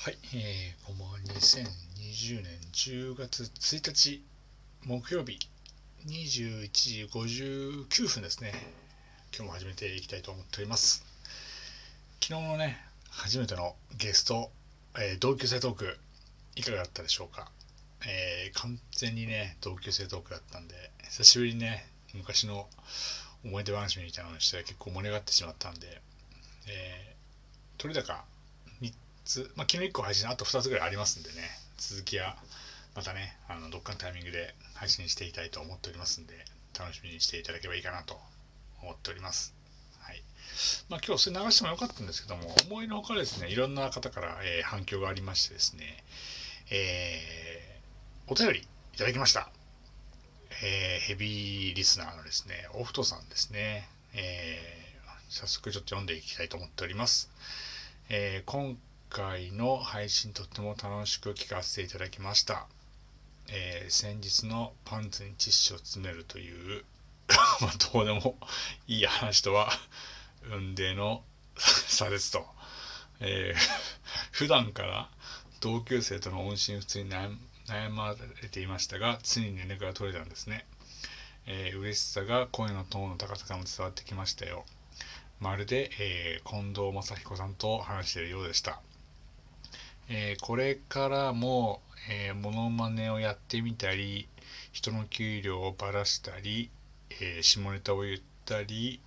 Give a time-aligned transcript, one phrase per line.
[0.00, 1.18] はい、えー、こんばんは。
[1.18, 4.24] 2020年10月1日
[4.84, 5.40] 木曜日
[6.06, 8.52] 21時59分ですね。
[9.36, 11.04] 今日も始めていきたいと思っております。
[12.22, 12.78] 昨日のね、
[13.10, 14.52] 初めてのゲスト、
[14.96, 15.98] えー同級生トーク、
[16.54, 17.50] いかがだったでしょうか？
[18.06, 21.84] えー完全にね、同級生トークだったんで、久しぶりにね、
[22.14, 22.68] 昔の
[23.44, 26.00] 思い出話みたいなのをして結構盛り上がってしまったんで、
[26.68, 28.37] えー、取れ高3
[29.28, 31.36] つ、まあ、昨日1個配信あと2つぐらいありますんでね
[31.76, 32.36] 続きは
[32.96, 36.34] またねあのどっかのタイミングで配信していきたいと思っておりますんで
[36.76, 38.18] 楽しみにしていただければいいかなと
[38.82, 39.54] 思っております。
[40.00, 40.22] はい。
[40.88, 46.02] まあ今日それ流してもよかったんですけども思いのほかですねいろんな方から、えー反響がありましてですね
[46.70, 48.60] えーお便り
[48.94, 49.50] いただきました。
[50.62, 53.88] えーヘビーリスナーのですねオフトさんですね。
[54.14, 54.78] えー
[55.30, 57.30] 早速ちょっと読んでいきたいと思っております。
[58.08, 62.66] えー今回の配信とっても楽しく聞かせていただきました、
[63.48, 66.84] えー先日のパンツにティッシュを詰めるという
[67.60, 68.36] まあどうでも
[68.86, 69.70] いい話とは
[70.50, 71.22] 運命の
[71.56, 72.46] 差ですと、
[73.20, 73.60] えー
[74.32, 75.10] 普段から
[75.60, 80.66] 同級生との音信不通に悩まれていましたがついに連絡が取れたんですね、
[81.46, 84.64] えー嬉しさが声のトーンの高さからも伝わってきましたよ。
[85.40, 88.80] まるで、えー近藤正彦さんと話しているようでした、
[90.10, 94.28] えーこれからも、えー、モノマネをやってみたり
[94.72, 96.70] 人の給料をばらしたり、
[97.10, 99.00] えー下ネタを言ったり、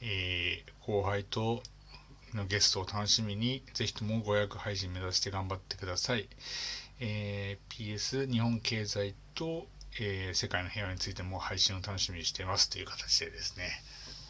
[0.00, 1.62] えー後輩と
[2.34, 6.28] のゲストを楽しみにぜひとも500配信目指して頑張ってください、
[7.00, 9.66] えー PS 日本経済と、
[10.00, 12.70] えー世界の平和についても配信を楽しみにしています。
[12.70, 13.64] という形でですね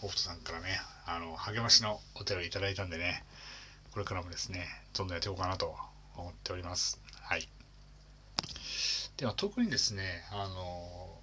[0.03, 3.25] オフトさんからねあの励ましのお便りいただいたんでね
[3.93, 4.65] これからもですね
[4.97, 5.75] どんどんやっていこうかなと
[6.23, 7.01] 思っております。
[7.21, 7.49] はい。
[9.17, 11.19] では特にですねあの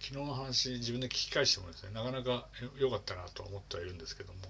[0.00, 2.46] 昨日の話自分で聞き返してもですねなかなか
[2.78, 4.40] 良かったなと思ってはいるんですけども。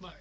[0.00, 0.14] まあ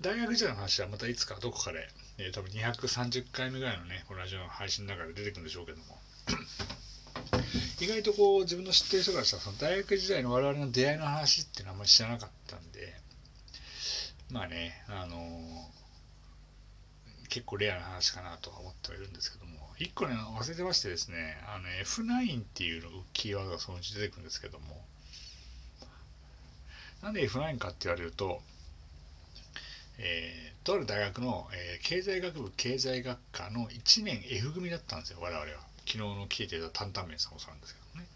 [0.00, 5.98] 大学時代の話はまたいつかどこかで、えー多分230回目ぐらいのねこのラジオの配信の中で出てくるんでしょうけども。
[7.80, 12.57] 意外とこう自分の知ってる人からしたらその大学時代の我々の出会いの話っていうのはあんまり知らなかった
[14.30, 15.16] まあねあの
[17.28, 24.66] 結構レアな話かなとは思ってはいるんですけども一個ね忘れてましてですねあの F9 っていうのキーワードがそのうち出てくるんですけども
[27.02, 28.40] なんで F9 かって言われると
[29.98, 35.46] えーとある大学の、えー経済学部経済学科の1年 F 組だったんですよ我々は。
[35.86, 38.06] 昨日の来ていただいた担々麺さんもそうなんですけどね。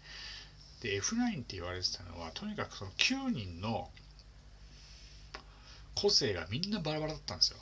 [0.81, 3.89] で F9 って言われてたのはとにかくその9人の
[6.03, 7.57] 個性がみんなバラバラだったんですよ。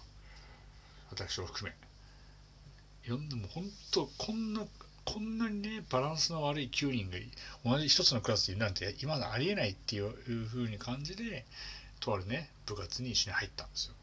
[1.11, 3.07] 私を含め。
[3.07, 4.65] よんでも本当こんな
[5.05, 7.17] こんなにねバランスの悪い9人が
[7.63, 10.13] 同じ一つのクラスにいるなんて今までありえないっていう
[10.47, 11.45] 風に感じで
[11.99, 13.93] とあるね部活に一緒に入ったんですよ。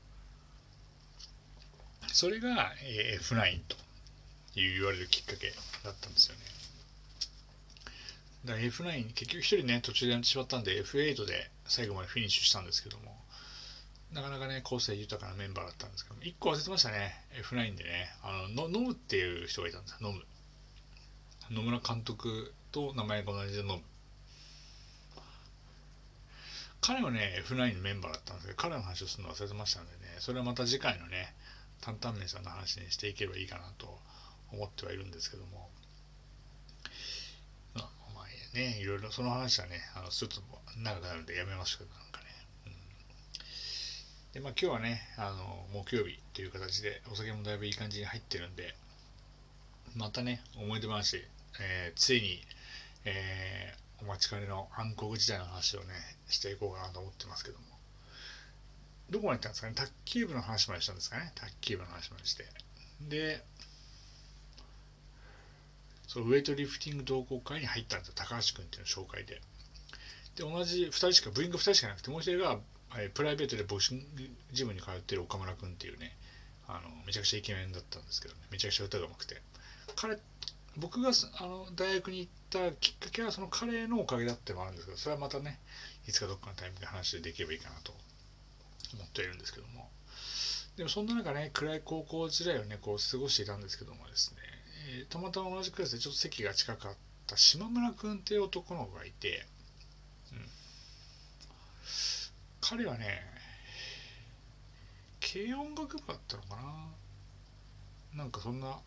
[2.12, 2.72] それが、
[3.20, 3.76] F9 と
[4.54, 5.52] 言われるきっかけ
[5.84, 6.40] だったんですよね。
[8.44, 13.18] だから F9 結局一人ね途中でやってしまったんで F8 で最後までフィニッシュしたんですけども。
[14.12, 17.14] なかなかね個性豊かなメンバーだったんですけど1個忘れてましたね。
[17.42, 18.10] F9 でね。
[18.22, 20.22] あののノムっていう人がいたんですノム。
[21.50, 23.82] 野村監督と名前が同じでノム。
[26.80, 29.98] 彼はね F9 のメンバーだったんですけど彼の話をするの忘れてましたんでね。
[30.20, 31.34] それはまた次回のね
[31.82, 33.98] 担々麺さんの話にしていければいいかなと
[34.52, 35.68] 思ってはいるんですけども。
[37.74, 40.40] まあまあねいろいろその話はねあのすると
[40.78, 41.90] 長くなるんでやめますけど、
[44.38, 48.72] でまあ今日はねあの木曜日という形でお酒もだいぶいい感じに入ってるんで
[49.96, 51.16] またね思い出話、
[51.60, 52.40] えーついに、
[53.04, 55.86] えーお待ちかねの暗黒時代の話をね
[56.28, 57.64] していこうかなと思ってますけども。
[59.10, 59.74] どこまで行ったんですかね？
[59.74, 61.32] 卓球部の話までしたんですかね？
[61.34, 62.44] 卓球部の話までして。
[63.08, 63.42] で
[66.06, 68.14] そうウェイトリフティング同好会に入ったんですよ。
[68.14, 69.40] 高橋君っていうの紹介で。
[70.36, 72.60] で同じ2人しか部員が2人しかなくてもう一人が、
[72.96, 74.04] えープライベートでボクシング
[74.52, 76.16] ジムに通ってる岡村君っていうね
[76.66, 78.40] あのめちゃくちゃイケメンだったんですけどね。
[78.50, 79.40] めちゃくちゃ歌がうまくて。
[79.96, 80.18] 彼
[80.76, 85.58] 僕があの大学に行ったきっかけはその彼のおかげだってもあるんですけどそれはまたね
[86.06, 87.92] いつかどっかのタイミングで話できればいいかなと
[88.94, 89.90] 思っているんですけども。
[90.76, 94.36] でもそんな中ね暗い高校時代をねこう過ごしていたんですけどもですね、
[94.90, 96.94] えーたまたま同じクラスでちょっと席が近かっ
[97.26, 99.44] た島村君っていう男の子がいて、
[100.32, 100.38] うん、
[102.68, 103.24] 彼はね
[105.20, 106.56] 軽音楽部だったのか
[108.14, 108.22] な。
[108.22, 108.78] なんかそんな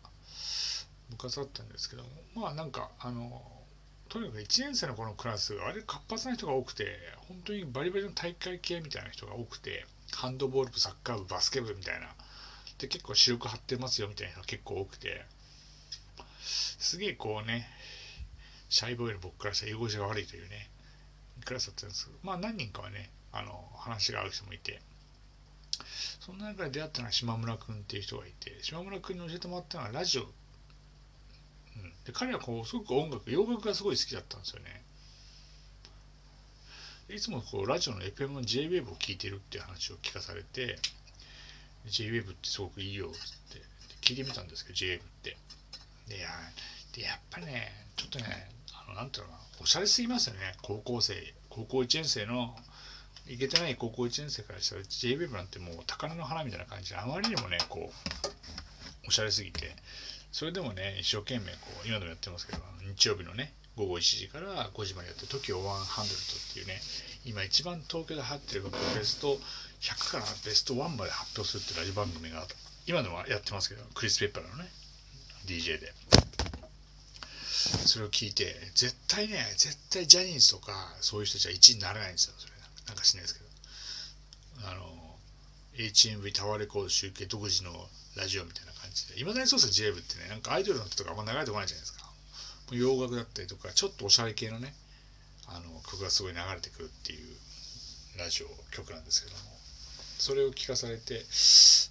[1.10, 2.08] 部活だったんですけども。
[2.34, 3.42] まあなんかあの
[4.08, 6.98] とにかく1年生のこのクラスあれ活発な人が多くて
[7.28, 12.08] 本当にバリバリの大会系みたいな人が多くてハンドボール部サッカー部バスケ部みたいな。
[12.78, 15.24] で結構視力張ってますよみたいな人が結構多くて。
[16.40, 17.68] すげえこうね
[18.68, 20.70] シャイボーイの僕からしたら居心地が悪いというね
[21.44, 22.18] クラスだったんですけど。
[22.22, 24.80] まあ何人かはねあの話が合う人もいて。
[26.20, 30.28] そんな中で出会ったのは島村君っていう人がいて島村君に教えてもらったのはラジオ、うん、
[32.04, 34.82] で彼はこうすごく音楽洋楽がすごい好きだったんですよね。
[37.08, 40.78] いつもこうラジオの FM の JWAVE を聞いてるっていう話を聞かされて
[41.86, 43.72] JWAVE ってすごくいいよって。
[44.00, 45.36] 聞いてみたんですけど JWAVE って。
[46.08, 46.28] でや
[46.94, 50.54] でやっぱねちょっとねあのなんていうのかなおしゃれすぎますよね。
[50.62, 51.14] 高校生
[51.48, 52.56] 高校1年生の
[53.28, 57.90] いけてない高校1年生からしたら j w e なんてもう宝の花みたいな感じであまりにもねこ
[59.04, 59.74] うおしゃれすぎて
[60.32, 66.80] それでもね一生懸命こう今でもやってますけど日曜日のね午後1時から5時までやって TOKIO100 っていうね
[67.24, 68.64] 今一番東京で流行ってる
[68.96, 69.38] ベスト
[69.80, 72.44] 100からベスト1まで発表するってラジオ番組が
[72.86, 74.68] 今でもやってますけどクリス・ペッパーのね
[75.46, 75.92] DJ で。
[77.86, 82.34] それを聞いて絶対ね絶対ジャニーズとかそういう人たちは1位になれないんですよ。
[82.86, 83.46] なんかしないですけど。
[84.64, 85.18] あの
[85.74, 89.20] HMV タワーレコード集計独自のラジオみたいな感じで。
[89.20, 90.28] いまだにそうですよ JV ってね。
[90.28, 92.10] なんかアイドルの人とかあんま流れてこないじゃないですか。
[92.70, 94.74] 洋楽だったりとかちょっとおしゃれ系のね
[95.46, 97.36] あの曲がすごい流れてくるっていう
[98.18, 99.52] ラジオ曲なんですけども。
[100.22, 101.24] それを聞かされて、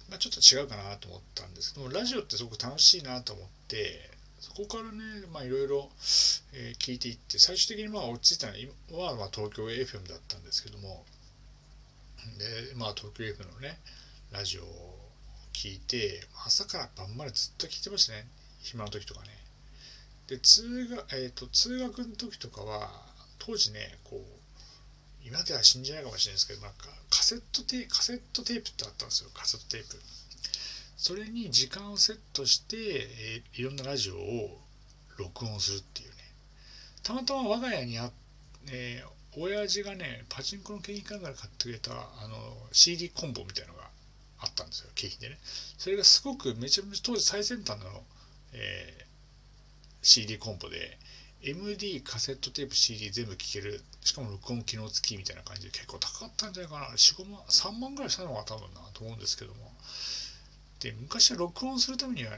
[0.08, 4.08] まあ、ちょっと違うかなと思ったんですけどもラジオってすごく楽しいなと思って
[4.42, 5.88] そこからねまあいろいろ
[6.80, 8.48] 聞いていって最終的にまあ落ち着いた
[8.92, 11.04] のはまあ東京 FM だったんですけども
[12.38, 13.78] でまあ東京 FM のね
[14.32, 14.98] ラジオを
[15.52, 18.26] 聞いて朝から晩までずっと聞いてましたね
[18.62, 19.28] 暇の時とかね。
[20.26, 22.90] で通学,、えーと、通学の時とかは
[23.38, 29.96] 当時ねこう今では信じないかもしれないですけどなんかカセットテカセットテープってあったんですよカセットテープ。
[31.02, 34.60] それに時間をセットして、えー、いろんなラジオを
[35.18, 36.14] 録音するっていうね。
[37.02, 38.12] たまたま我が家にあ、
[38.70, 41.96] えー、親父がねパチンコの景品館から買ってくれたあ
[42.28, 42.36] の
[42.70, 43.80] CD コンボみたいのが
[44.42, 45.38] あったんですよ景品でね。
[45.76, 48.04] それがすごくめちゃめちゃ当時最先端の、
[48.52, 49.04] えー、
[50.02, 50.98] CD コンボで
[51.42, 56.86] MD カセットテープ CD 全部聴けるしかも録音機能付きみたいな感じで結構高かったんじゃないかな。
[56.94, 59.72] 45万3万ぐらいしたのが多分なと思うんですけども。
[60.82, 62.32] で昔は録音するためには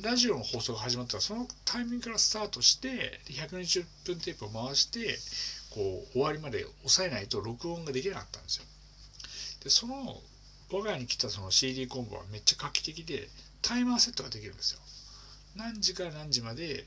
[0.00, 5.18] ラジオの放送が始まったらそのタイミングからスタートして120分テープを回して
[5.70, 8.64] こう終わりまで抑えないと録音ができなかったんですよ。
[9.64, 10.20] でその
[10.70, 13.28] 我が家に来たその CD コンボはめっちゃ画期的で
[13.62, 14.80] タイマーセットができるんですよ。
[15.56, 16.86] 何時から何時まで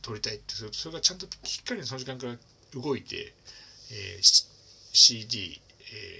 [0.00, 2.36] 撮りたいってするとそれがちゃんとしっかりその時間から
[2.80, 3.34] 動いて、
[3.90, 4.46] えー、
[4.92, 5.60] CD、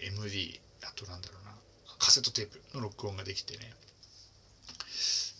[0.04, 1.47] えー、MD あとなんだろうな
[2.18, 3.72] セットテープの録音ができてね。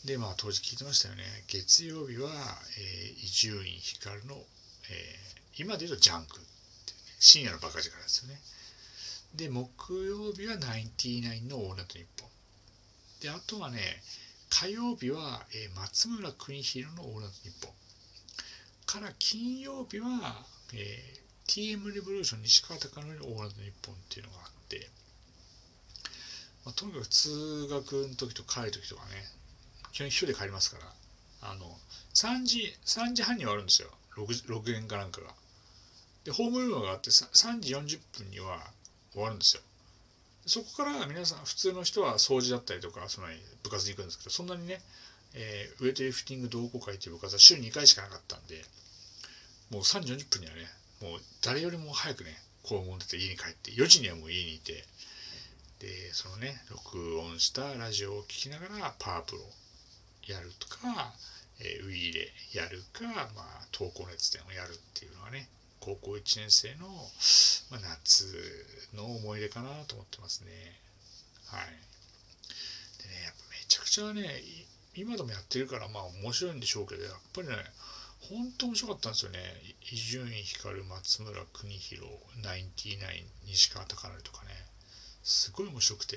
[0.04, 1.24] でまあ当時聞いてましたよね。
[1.48, 2.30] 月曜日は
[3.20, 6.44] 伊集院光の、えー、今で言うとジャンクね
[7.18, 8.40] 深夜のバカ力ですよね。
[9.34, 9.66] で木
[10.06, 12.30] 曜日はナインティナインのオールナイトニッポン
[13.22, 13.80] であとはね
[14.48, 17.72] 火曜日は、えー、松村邦弘のオールナイトニッポン
[18.86, 24.88] から金曜日は、えー、TM レボリューション西川貴教のオールナイトニッポンっていうのがあって。
[26.68, 29.24] まあ、とにかく通学の時と帰る時とかね
[29.92, 30.84] 基本一人で帰りますから。
[31.40, 31.64] あの
[32.14, 33.88] 3時3時半に終わるんですよ。
[34.16, 35.28] 6, 6限かなんかが。
[36.24, 38.58] でホームルームがあって3時40分には
[39.12, 39.62] 終わるんですよ。
[40.44, 43.28] そこから皆さん普通の人は掃除だったりとかその
[43.62, 44.82] 部活に行くんですけどそんなにね、
[45.34, 48.62] えー、ウエイトリフティング同好会っていう部活は週2回しかなかったんで
[49.70, 50.66] もう3時40分にはね
[51.00, 54.84] もう誰よりも早くね校門出て家に帰って4時にはもう家にいて
[55.80, 59.40] でそのね録音したラジオを聴きながらパワープロ
[60.26, 61.14] やるとか、
[61.60, 63.04] えー、ウィーレやるか、
[63.34, 65.48] まあ、投稿熱伝をやるっていうのがね
[65.80, 66.88] 高校1年生の、
[67.70, 68.26] まあ、夏
[68.94, 70.50] の思い出かなと思ってますね。
[71.46, 71.66] はい。
[73.02, 74.42] でねやっぱめちゃくちゃね
[74.94, 77.54] 今でもやってるからまあ面白いんでしょうけどやっぱりね
[78.28, 79.38] 本当面白かったんですよね。
[79.92, 82.08] 伊集院光松村邦弘
[82.42, 84.67] ナインティナイン西川貴教とかね。
[85.28, 86.16] すごい面白くて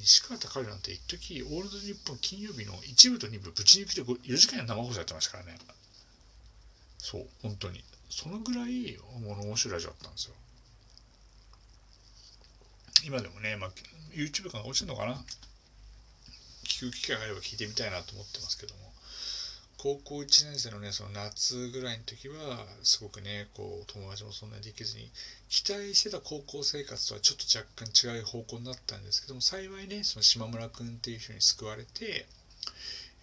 [0.00, 5.58] 西川貴教なんて一時オールド日本金曜日の一部と二部ぶち抜きで4時間生放送やってましたからね。
[6.98, 7.84] そう本当に。
[8.10, 10.34] そのぐらいもの面白いラジオだったんですよ。
[13.06, 13.70] 今でもね、まあ、
[14.12, 15.14] YouTube が落ちるのかな。
[16.64, 18.93] 聞く機会があれば聞いてみたいなと思ってますけども。
[19.84, 25.10] 高校1年生のねその夏ぐらいの時はすごくねこう友達もそんなにできずに
[25.50, 32.24] 期待してた高校生活とはちょっと若干違う方向になったんですけども幸いねその島村君っていう人に救われて、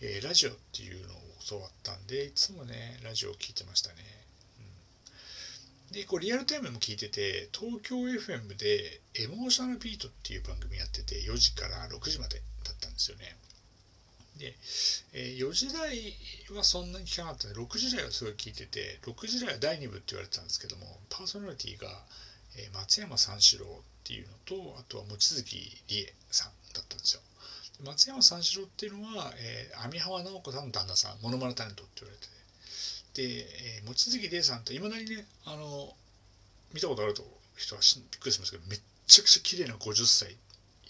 [0.01, 1.17] えー、ラジオっていうのを
[1.49, 3.95] 教わったんでいつもねラジオを聴いてましたね、
[5.89, 13.35] うん、でこうリアルタイムも聞いてて東京 FM でエモーショナルビートっていう番組やってて4時から6時までだったんですよね。
[14.37, 14.55] で、
[15.13, 16.13] えー、4時台
[16.55, 21.87] はそんなに聞かなかったんで6時台はすごい聞いてて6時台は第2部って言われてたんですけどもパーソナリティが、
[22.57, 23.67] えー、松山三四郎っ
[24.03, 25.55] ていうのとあとは望月
[25.87, 27.21] 理恵さんだったんですよ。
[27.83, 32.41] 松山三四郎っていうのは、えー、網浜直子さんの旦那さんモノマネタレントって言われてて。
[33.13, 33.45] で、
[33.77, 35.93] えー、望月理恵さんっていまだにねあの
[36.73, 37.23] 見たことあると
[37.57, 40.35] 人はびっくりしますけどめっちゃくちゃ綺麗な50歳い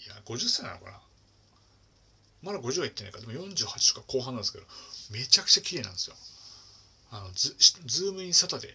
[0.08, 1.00] や50歳なのかな
[2.42, 4.64] まだ50はいってないかでも48とか後半なんですけど
[5.12, 6.16] めちゃくちゃ綺麗なんですよ。
[7.12, 8.68] あのズームインサタデ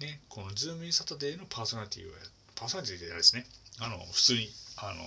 [0.00, 0.02] ー。
[0.02, 2.12] ねこのズームインサタデーのパーソナリティを
[2.54, 3.46] パーソナリティであれですね。
[3.80, 5.02] あの普通にあの、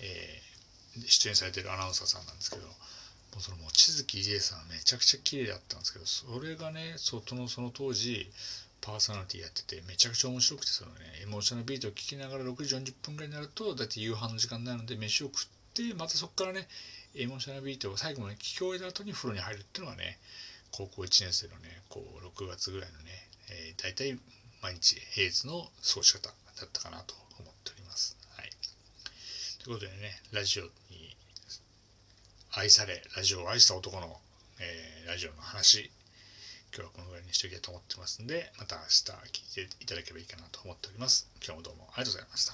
[0.00, 2.72] えー、出演されてるアナウンサーさんなんですけども
[3.38, 8.30] うその望月理恵さんめちゃくちゃ綺麗だったんですけどそれがね外のその当時
[8.80, 16.68] パーソナリティやっててめちゃくちゃ面白くてそのねエモーショナルビートを聞きながら6時40分ぐらいになるとだって夕飯の時間になるので飯を食ってでまたそこからね
[17.14, 20.18] エモーショナルビートを最後まで聞き終えた後に風呂に入るっていうのがね
[20.70, 23.04] 高校1年生のねこう6月ぐらいのね、
[23.50, 24.18] えー、大体
[24.62, 28.16] 毎日平日の過ごし方だったかなと思っております。
[28.36, 28.50] はい、
[29.64, 31.16] ということでねラジオに
[32.52, 34.16] 愛されラジオを愛した男の、
[34.60, 35.90] えー、ラジオの話
[36.74, 39.04] 今日はこのぐらいにしておきたいと思ってますんでまた明日
[39.56, 41.28] 聞いていただければいいかなと思っております。
[41.44, 42.50] 今日もどうもありがとうございました。